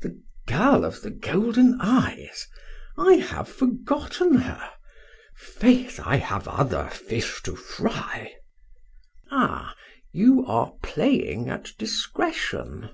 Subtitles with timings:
[0.00, 2.48] "The girl of the golden eyes!
[2.96, 4.70] I have forgotten her.
[5.36, 6.00] Faith!
[6.02, 8.32] I have other fish to fry!"
[9.30, 9.74] "Ah!
[10.10, 12.88] you are playing at discretion."